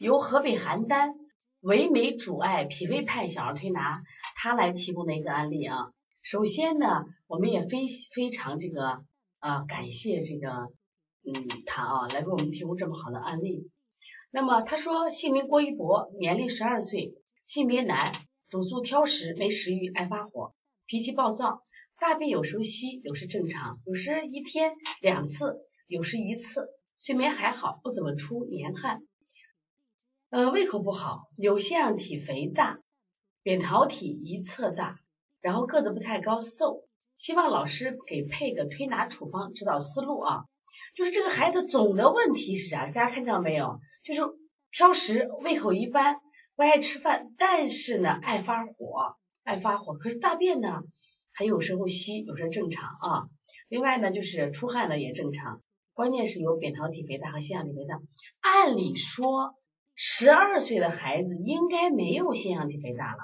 [0.00, 1.14] 由河北邯郸
[1.60, 4.02] 唯美主爱脾胃派小儿推拿
[4.34, 5.92] 他来提供的一个案例啊。
[6.22, 9.04] 首先呢，我们也非非常这个
[9.40, 10.72] 啊感谢这个
[11.22, 13.68] 嗯他啊来给我们提供这么好的案例。
[14.30, 17.12] 那么他说姓名郭一博，年龄十二岁，
[17.44, 18.14] 性别男，
[18.48, 20.54] 主诉挑食，没食欲，爱发火，
[20.86, 21.62] 脾气暴躁，
[21.98, 24.72] 大便有时候稀，有时正常，有时一天
[25.02, 29.02] 两次，有时一次，睡眠还好，不怎么出黏汗。
[30.30, 32.78] 呃，胃口不好，有腺样体肥大，
[33.42, 35.00] 扁桃体一侧大，
[35.40, 36.84] 然后个子不太高，瘦。
[37.16, 40.44] 希望老师给配个推拿处方，指导思路啊。
[40.94, 42.86] 就是这个孩子总的问题是啥？
[42.86, 43.80] 大家看到没有？
[44.04, 44.20] 就是
[44.70, 46.20] 挑食，胃口一般，
[46.54, 49.94] 不爱吃饭，但是呢爱发火，爱发火。
[49.94, 50.82] 可是大便呢
[51.32, 53.28] 还有时候稀，有时候正常啊。
[53.68, 55.60] 另外呢就是出汗呢也正常，
[55.92, 58.00] 关键是有扁桃体肥大和腺样体肥大。
[58.42, 59.56] 按理说。
[60.02, 63.18] 十二岁的孩子应该没有腺样体肥大了，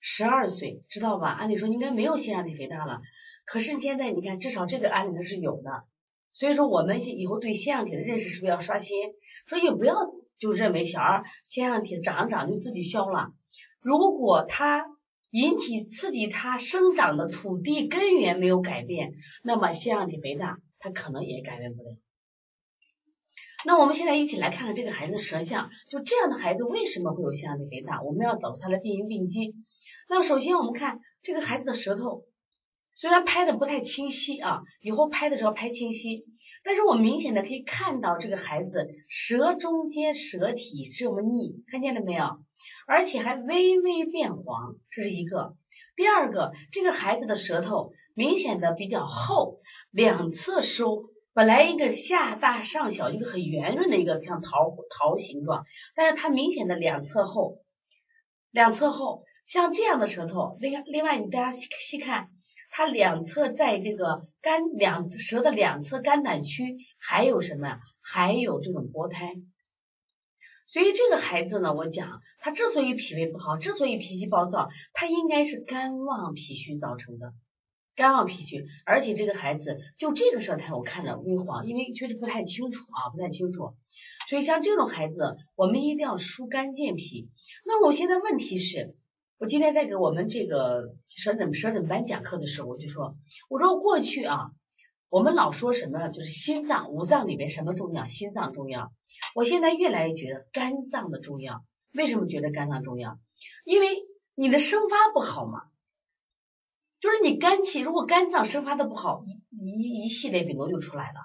[0.00, 1.28] 十二岁知道吧？
[1.28, 3.00] 按理说应该没有腺样体肥大了，
[3.44, 5.84] 可是现在你看，至少这个案例它是有的，
[6.32, 8.98] 所以说我们以后对腺样体的认识是不是要刷新？
[9.46, 9.94] 所以不要
[10.40, 13.28] 就认为小孩腺样体长长就自己消了，
[13.80, 14.84] 如果它
[15.30, 19.12] 引起刺激它生长的土地根源没有改变，
[19.44, 21.96] 那么腺样体肥大它可能也改变不了。
[23.66, 28.00] 那我们现在一起来看看这个孩子的舌象，就这样的孩子为什么会有腺样体肥大？
[28.00, 29.56] 我们要找他的病因病机。
[30.08, 32.22] 那首先我们看这个孩子的舌头，
[32.94, 36.26] 虽然拍的不太清晰啊，以后拍的时候拍清晰，
[36.62, 42.24] 但是我明显的可以看到这个孩子舌中间舌体这么腻，看见了没有？
[42.86, 45.56] 而且还微微变黄，这是一个。
[45.96, 49.58] 第二个，这个孩子的舌头明显的比较厚，
[49.90, 51.10] 两侧收。
[51.36, 57.62] 本来一个下大上小，一个很圆润的一个像桃桃形状，但是它明显的两侧厚，
[58.50, 60.56] 两侧厚，像这样的舌头。
[60.60, 62.30] 另另外，你大家细细看，
[62.70, 67.80] 它两侧在这个肝两舌的两侧肝胆区还有什么呀？
[68.00, 69.34] 还有这种薄胎。
[70.66, 77.34] 所以这个孩子呢，我讲他之所以脾胃不好，之所以脾气暴躁，他应该是肝旺脾虚造成的。
[77.96, 83.74] 肝旺脾虚，而且这个孩子就这个舌苔我看着微黄，因为确实不太清楚啊，不太清楚。
[84.28, 87.30] 所以像这种孩子，我们一定要疏肝健脾。
[87.64, 88.94] 那我现在问题是，
[89.38, 93.16] 我今天在给我们这个舌诊舌诊班讲课的时候，我就说，
[93.48, 94.50] 我说过去啊，
[95.08, 98.06] 我们老说什么就是心脏五脏里面什么重要？
[98.06, 98.92] 心脏重要。
[99.34, 101.64] 我现在越来越觉得肝脏的重要。
[101.94, 103.18] 为什么觉得肝脏重要？
[103.64, 103.86] 因为
[104.34, 105.62] 你的生发不好嘛。
[107.00, 111.20] 就是你肝气，如果肝脏生发的不好，一一一系列病毒就出来了。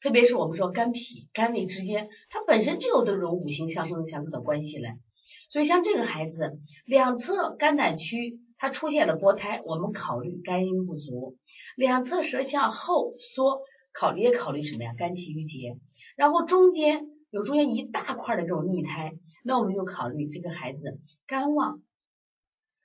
[0.00, 4.98] 特别是我们说肝脾、肝胃之间，它本身就有这种五行相生相克的关系嘞。
[5.50, 11.36] 所以像这个孩子，两侧肝胆区它出现了薄胎，我们考虑肝阴不足；
[11.76, 13.60] 两侧舌向后缩，
[13.92, 14.94] 考虑也考虑什么呀？
[14.96, 15.76] 肝气郁结。
[16.16, 19.12] 然后中间有中间一大块的这种逆胎，
[19.44, 21.82] 那我们就考虑这个孩子肝旺。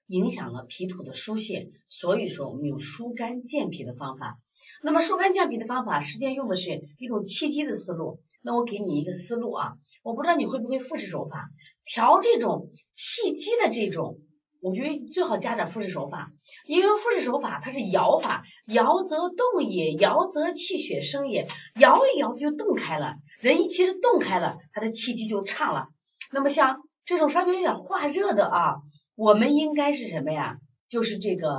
[0.07, 4.37] 影响了脾土的疏泄，所以说我们用疏肝健脾的方法。
[4.83, 8.19] 那么疏肝健脾的方法，实际上用的是一种气机的思路。
[8.41, 9.73] 那我给你一个思路啊，
[10.03, 11.49] 我不知道你会不会复式手法
[11.83, 14.19] 调这种气机的这种，
[14.61, 16.31] 我觉得最好加点复式手法，
[16.67, 21.47] 因为复式手法它是摇法，摇则动也，摇则气血生也，
[21.79, 25.87] 摇一摇它就动开了，人一其实动开了，它的气机就畅了。
[26.31, 28.81] 那么像这种稍微有点化热的啊，
[29.15, 30.57] 我们应该是什么呀？
[30.89, 31.49] 就是这个，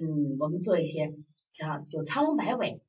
[0.00, 1.14] 嗯，我们做一些
[1.52, 2.82] 像就苍龙摆尾，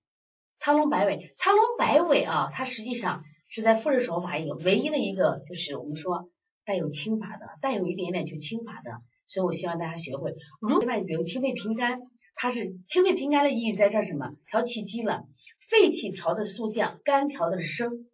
[0.58, 6.30] 苍龙摆尾，苍龙摆尾啊，它实际上是在复式手法一个唯一的一个，就是我们说
[6.66, 10.36] 带有清法的，带有一点点去清法的，所以我希望大家学会。
[10.62, 12.02] 如另外，比如清肺平肝，
[12.34, 14.32] 它是清肺平肝的意义在这儿什么？
[14.48, 15.26] 调气机了，
[15.60, 18.09] 肺气调的速降，肝调的是升。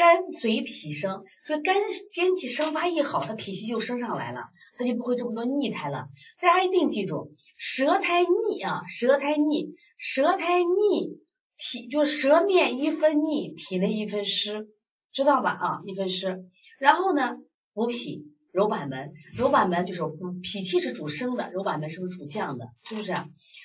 [0.00, 4.44] 肝随脾升，所以肝肝气生发一好，他脾气就升上来了，
[4.78, 6.06] 他就不会这么多逆胎了。
[6.40, 11.20] 大家一定记住，舌苔腻啊，舌苔腻，舌苔腻，
[11.58, 14.70] 体就舌面一分腻，体内一分湿，
[15.12, 15.50] 知道吧？
[15.50, 16.46] 啊，一分湿。
[16.78, 17.36] 然后呢，
[17.74, 20.00] 补脾揉板门，揉板门就是
[20.42, 22.68] 脾气是主升的，揉板门是不是主降的？
[22.84, 23.12] 是不是？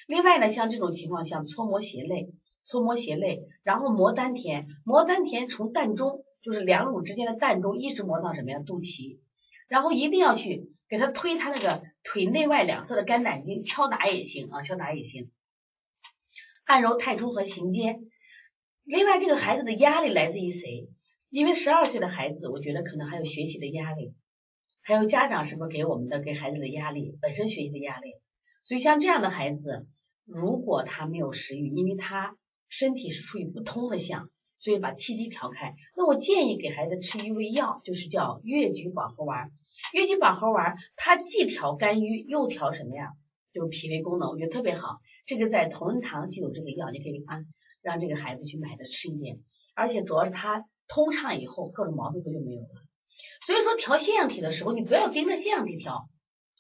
[0.06, 2.28] 另外呢，像这种情况，像搓摩胁肋。
[2.66, 8.60] 搓摩胁肋，然后摩丹田，摩丹田从膻中，就是两乳之间的膻中，一直摩到什么呀？
[8.60, 9.20] 肚脐，
[9.68, 15.32] 然后一定要去给他推他那个腿内外两侧的肝胆经，敲打也行啊，敲打也行。
[16.66, 18.10] 按揉太冲和行间。
[18.84, 20.90] 另外，这个孩子的压力来自于谁？
[21.30, 24.14] 因为十二岁的孩子，我觉得可能还有学习的压力，
[24.82, 28.14] 还有家长是不是给我们的给孩子的压力，本身学习的压力，
[28.64, 29.86] 所以像这样的孩子，
[30.24, 32.38] 如果他没有食欲，因为他
[32.70, 35.76] 身体是处于不通的象，所以把气机调开。
[35.96, 39.52] 那我建议给孩子吃一味药，就是叫越橘保和丸。
[39.94, 43.12] 越橘保和丸它既调肝郁，又调什么呀？
[43.54, 45.00] 就是脾胃功能，我觉得特别好。
[45.26, 47.38] 这个在同仁堂就有这个药，你可以啊
[47.82, 49.40] 让这个孩子去买的吃一点。
[49.76, 52.68] 而且主要是它通畅以后，各种毛病不就没有了。
[53.46, 56.10] 所以说调腺样体的时候，你不要盯着腺样体调，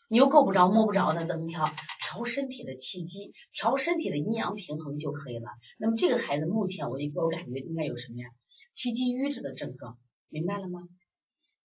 [0.07, 1.69] 你又够不着摸不着的，怎么调？
[2.15, 5.49] 调身体的气机，调身体的阴阳平衡就可以了。
[5.77, 8.29] 那么这个孩子目前我我感觉应该有什么呀？
[8.73, 9.97] 气机瘀滞的症状，
[10.29, 10.79] 明白了吗？